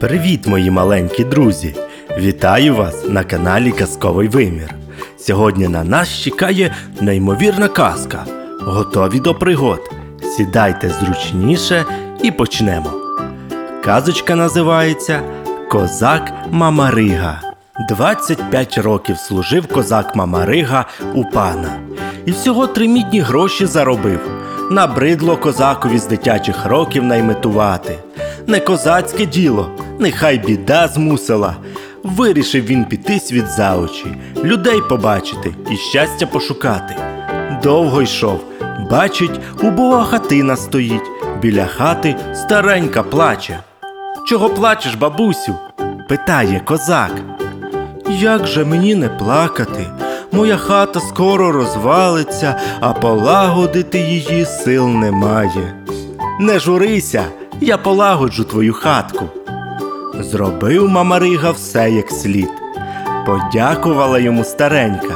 [0.00, 1.74] Привіт, мої маленькі друзі!
[2.18, 4.74] Вітаю вас на каналі Казковий Вимір.
[5.18, 8.24] Сьогодні на нас чекає неймовірна казка.
[8.60, 9.90] Готові до пригод.
[10.36, 11.84] Сідайте зручніше
[12.22, 12.92] і почнемо.
[13.84, 15.22] Казочка називається
[15.70, 17.40] Козак Мамарига.
[17.88, 21.80] 25 років служив козак Мамарига у пана.
[22.26, 24.20] І всього три мідні гроші заробив.
[24.70, 27.98] Набридло козакові з дитячих років найметувати.
[28.50, 31.56] Не козацьке діло, нехай біда змусила.
[32.02, 34.06] Вирішив він піти світ за очі,
[34.44, 36.96] людей побачити і щастя пошукати.
[37.62, 38.40] Довго йшов,
[38.90, 41.10] бачить, убога хатина стоїть.
[41.40, 43.58] Біля хати старенька плаче.
[44.26, 45.54] Чого плачеш, бабусю?
[46.08, 47.12] питає козак.
[48.08, 49.86] Як же мені не плакати?
[50.32, 55.74] Моя хата скоро розвалиться, а полагодити її сил немає.
[56.40, 57.24] Не журися,
[57.60, 59.28] я полагоджу твою хатку.
[60.20, 62.48] Зробив мамарига все як слід.
[63.26, 65.14] Подякувала йому старенька.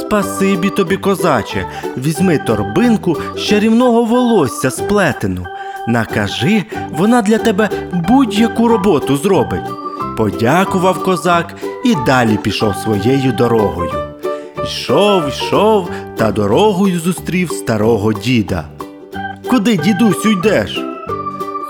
[0.00, 5.46] Спасибі тобі, козаче, візьми торбинку з чарівного волосся сплетену.
[5.88, 7.68] Накажи, вона для тебе
[8.08, 9.70] будь-яку роботу зробить.
[10.16, 13.90] Подякував козак і далі пішов своєю дорогою.
[14.64, 18.64] Йшов, йшов та дорогою зустрів старого діда.
[19.50, 20.91] Куди, дідусю, йдеш?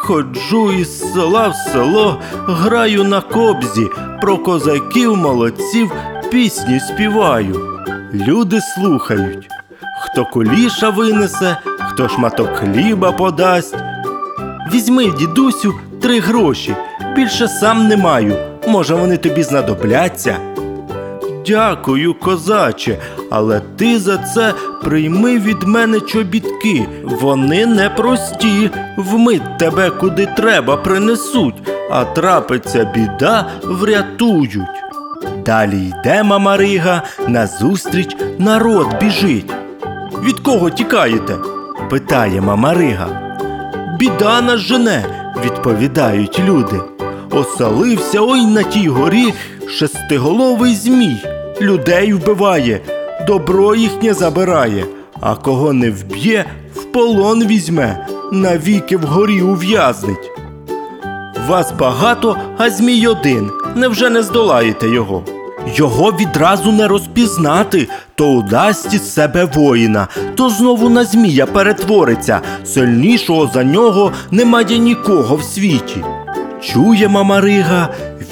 [0.04, 5.92] Ходжу із села в село, граю на кобзі, про козаків молодців
[6.30, 7.78] пісні співаю.
[8.14, 9.48] Люди слухають,
[10.02, 13.76] хто куліша винесе, хто шматок хліба подасть.
[14.72, 16.76] Візьми, дідусю, три гроші,
[17.16, 18.36] більше сам не маю.
[18.68, 20.36] Може, вони тобі знадобляться.
[21.46, 22.98] Дякую, козаче,
[23.30, 26.86] але ти за це прийми від мене чобітки.
[27.04, 31.54] Вони непрості, вмить тебе куди треба принесуть,
[31.90, 34.58] а трапиться біда, врятують.
[35.46, 39.52] Далі йде мамарига, назустріч народ біжить.
[40.24, 41.36] Від кого тікаєте?
[41.90, 43.08] питає мамарига.
[43.98, 45.04] Біда нас жене,
[45.44, 46.80] відповідають люди.
[47.30, 49.34] Оселився ой на тій горі
[49.68, 51.31] шестиголовий змій.
[51.60, 52.80] Людей вбиває,
[53.26, 54.84] добро їхнє забирає,
[55.20, 60.30] а кого не вб'є, в полон візьме, навіки вгорі ув'язнить.
[61.48, 63.50] Вас багато, а змій один.
[63.74, 65.24] Невже не здолаєте його?
[65.74, 72.40] Його відразу не розпізнати, то удасть із себе воїна, то знову на змія перетвориться.
[72.64, 76.04] Сильнішого за нього немає нікого в світі.
[76.62, 77.88] Чує мамарига,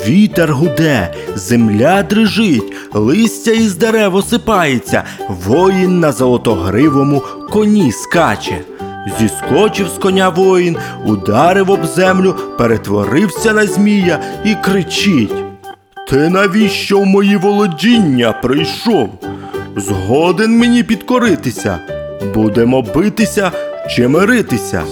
[0.06, 8.60] вітер гуде, земля дрижить, листя із дерев осипається, воїн на золотогривому коні скаче.
[9.20, 10.76] Зіскочив з коня воїн,
[11.06, 15.34] ударив об землю, перетворився на змія і кричить.
[16.08, 19.08] Ти навіщо в мої володіння прийшов?
[19.76, 21.78] Згоден мені підкоритися.
[22.34, 23.52] Будемо битися
[23.90, 24.82] чи миритися?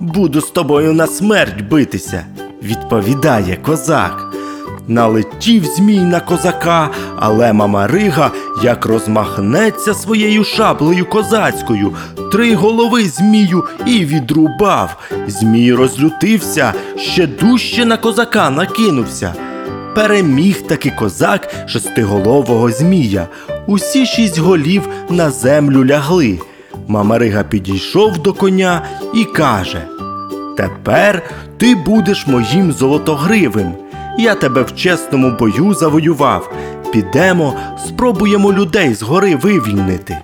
[0.00, 2.24] Буду з тобою на смерть битися,
[2.62, 4.26] відповідає козак.
[4.88, 8.30] Налетів змій на козака, але мамарига
[8.62, 11.92] як розмахнеться своєю шаблею козацькою,
[12.32, 14.96] три голови змію і відрубав.
[15.26, 19.34] Змій розлютився, ще дужче на козака накинувся.
[19.94, 23.28] Переміг таки козак шестиголового змія.
[23.66, 26.38] Усі шість голів на землю лягли.
[26.88, 28.82] Мамарига підійшов до коня
[29.14, 29.82] і каже:
[30.60, 31.22] Тепер
[31.56, 33.74] ти будеш моїм золотогривим.
[34.18, 36.52] Я тебе в чесному бою завоював.
[36.92, 37.54] Підемо,
[37.86, 40.18] спробуємо людей з гори вивільнити.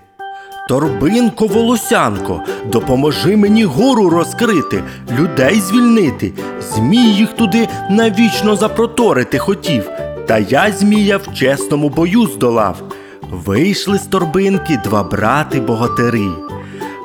[0.69, 2.42] Торбинко, волосянко,
[2.72, 4.82] допоможи мені гору розкрити,
[5.19, 6.32] людей звільнити.
[6.60, 9.91] Змій їх туди навічно запроторити хотів.
[10.26, 12.82] Та я змія в чесному бою здолав.
[13.30, 16.45] Вийшли з торбинки два брати богатирі.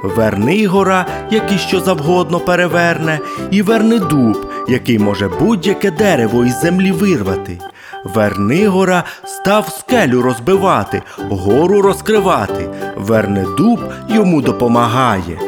[0.04, 3.20] Вернигора, який що завгодно переверне,
[3.52, 7.60] і Вернидуб, який може будь-яке дерево із землі вирвати.
[8.04, 12.70] Вернигора став скелю розбивати, гору розкривати.
[12.96, 15.40] Вернидуб йому допомагає.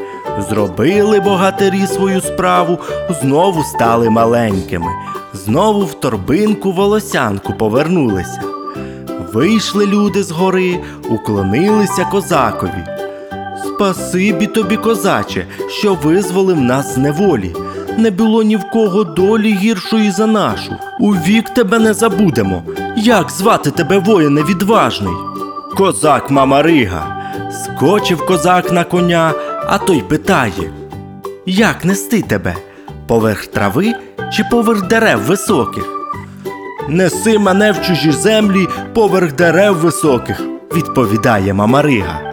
[0.50, 2.80] Зробили богатирі свою справу,
[3.22, 4.92] знову стали маленькими,
[5.34, 8.42] знову в торбинку волосянку повернулися.
[9.34, 10.80] Вийшли люди з гори,
[11.10, 13.03] уклонилися козакові.
[13.84, 17.56] Спасибі тобі, козаче, що визволив нас з неволі.
[17.98, 20.76] Не було ні в кого долі гіршої за нашу.
[21.00, 22.64] У вік тебе не забудемо.
[22.98, 25.14] Як звати тебе, воїне відважний?
[25.78, 27.24] Козак Мамарига.
[27.52, 29.34] Скочив козак на коня,
[29.68, 30.72] а той питає:
[31.46, 32.56] Як нести тебе?
[33.08, 33.94] Поверх трави
[34.34, 35.90] чи поверх дерев високих?
[36.90, 40.42] Неси мене в чужі землі поверх дерев високих,
[40.76, 42.33] відповідає Мамарига.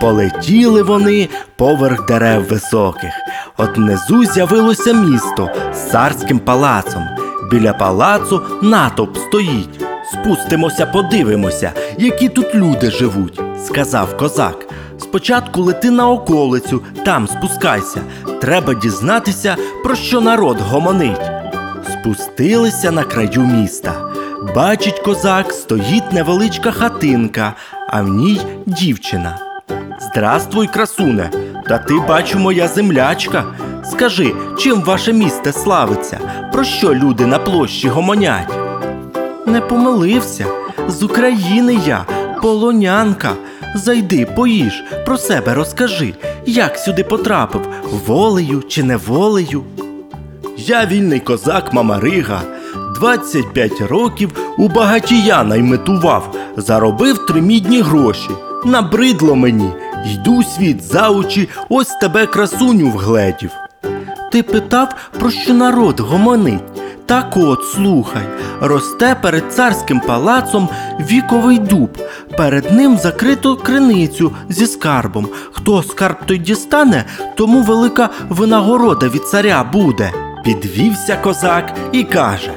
[0.00, 3.12] Полетіли вони поверх дерев високих.
[3.56, 7.02] От внизу з'явилося місто з царським палацом.
[7.50, 9.84] Біля палацу натовп стоїть.
[10.12, 14.66] Спустимося, подивимося, які тут люди живуть, сказав козак.
[14.98, 18.00] Спочатку лети на околицю, там спускайся.
[18.40, 21.30] Треба дізнатися, про що народ гомонить.
[21.92, 23.92] Спустилися на краю міста.
[24.54, 27.54] Бачить козак, стоїть невеличка хатинка,
[27.88, 29.45] а в ній дівчина.
[30.16, 31.30] Здравствуй, красуне,
[31.68, 33.44] та ти, бачу, моя землячка.
[33.84, 36.18] Скажи, чим ваше місто славиться?
[36.52, 38.52] Про що люди на площі гомонять?
[39.46, 40.46] Не помилився.
[40.88, 42.06] З України я,
[42.42, 43.32] полонянка.
[43.74, 46.14] Зайди, поїж, про себе розкажи,
[46.46, 47.68] як сюди потрапив,
[48.06, 49.64] волею чи неволею.
[50.56, 52.40] Я вільний козак Мамарига.
[52.94, 58.30] 25 років у багатія найметував, заробив три мідні гроші.
[58.64, 59.72] Набридло мені,
[60.12, 63.50] йду світ за очі, ось тебе красуню вгледів.
[64.32, 66.62] Ти питав, про що народ гомонить?
[67.06, 68.22] Так от, слухай,
[68.60, 70.68] росте перед царським палацом
[71.00, 71.98] віковий дуб.
[72.36, 75.28] Перед ним закрито криницю зі скарбом.
[75.52, 77.04] Хто скарб той дістане,
[77.36, 80.12] тому велика винагорода від царя буде.
[80.44, 82.52] Підвівся козак і каже: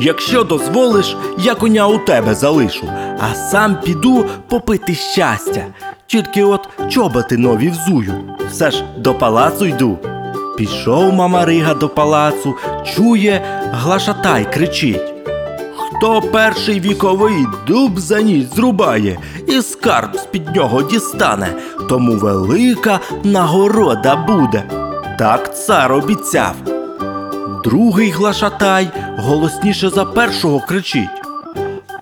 [0.00, 2.86] Якщо дозволиш, я коня у тебе залишу,
[3.20, 5.64] а сам піду попити щастя.
[6.12, 8.14] Тільки от чоботи нові взую,
[8.50, 9.98] все ж до палацу йду.
[10.56, 12.54] Пішов Мамарига до палацу,
[12.84, 13.42] чує,
[13.72, 15.14] глашатай кричить.
[15.76, 19.18] Хто перший віковий дуб за ніч зрубає
[19.48, 21.48] і скарб з-під нього дістане,
[21.88, 24.64] тому велика нагорода буде.
[25.18, 26.54] Так цар обіцяв.
[27.64, 28.88] Другий глашатай
[29.18, 31.21] голосніше за першого кричить.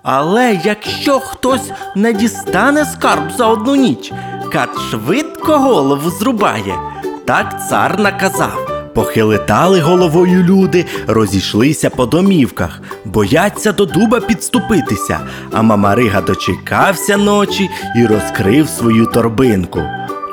[0.02, 4.12] Але якщо хтось не дістане скарб за одну ніч,
[4.52, 6.74] кат швидко голову зрубає.
[7.24, 8.70] Так цар наказав.
[8.94, 15.20] Похилитали головою люди, розійшлися по домівках, бояться до дуба підступитися,
[15.52, 19.82] а Мамарига дочекався ночі і розкрив свою торбинку.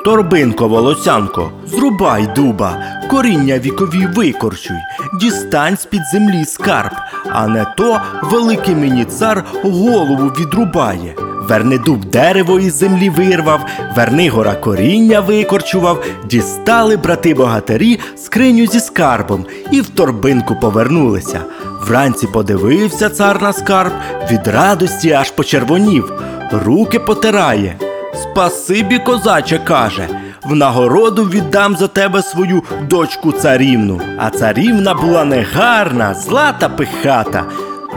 [0.08, 4.76] Торбинко, волосянко, зрубай дуба, коріння вікові викорчуй,
[5.20, 6.90] дістань з-під землі скарб,
[7.32, 11.14] а не то великий мені цар голову відрубає.
[11.48, 13.66] Верни дуб дерево із землі вирвав,
[13.96, 21.40] верни гора коріння викорчував, дістали брати богатирі скриню зі скарбом і в торбинку повернулися.
[21.86, 23.92] Вранці подивився цар на скарб,
[24.30, 26.12] від радості аж почервонів,
[26.52, 27.87] руки потирає.
[28.22, 30.08] Спасибі, козаче, каже.
[30.44, 34.00] В нагороду віддам за тебе свою дочку царівну.
[34.18, 37.44] А царівна була негарна, зла та пихата.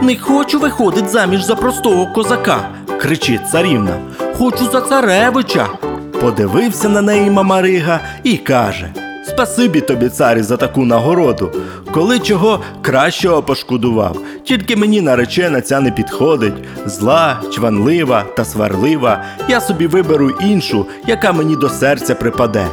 [0.02, 2.68] Не хочу виходить заміж за простого козака,
[3.00, 3.96] кричить царівна.
[4.38, 5.68] Хочу за царевича.
[6.20, 8.88] Подивився на неї Мамарига і каже:
[9.24, 11.52] Спасибі тобі, царі, за таку нагороду.
[11.92, 16.54] Коли чого кращого пошкодував, тільки мені наречена ця не підходить.
[16.86, 19.24] Зла, чванлива та сварлива.
[19.48, 22.66] Я собі виберу іншу, яка мені до серця припаде.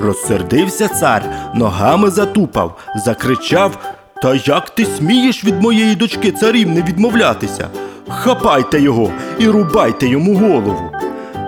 [0.00, 1.22] Розсердився цар,
[1.54, 3.78] ногами затупав, закричав
[4.22, 7.68] Та як ти смієш від моєї дочки царівни відмовлятися?
[8.08, 10.90] Хапайте його і рубайте йому голову.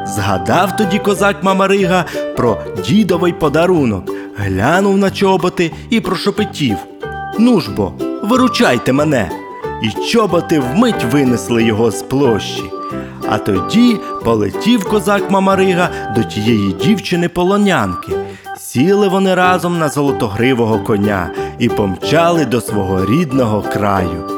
[0.06, 2.04] Згадав тоді козак Мамарига
[2.36, 4.10] про дідовий подарунок,
[4.46, 6.76] глянув на чоботи і прошепотів.
[7.38, 9.30] Ну ж бо, виручайте мене.
[9.82, 12.62] І чоботи вмить винесли його з площі.
[13.28, 18.12] А тоді полетів козак Мамарига до тієї дівчини полонянки.
[18.58, 24.35] Сіли вони разом на золотогривого коня і помчали до свого рідного краю.